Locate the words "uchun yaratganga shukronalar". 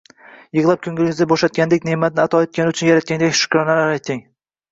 2.75-3.93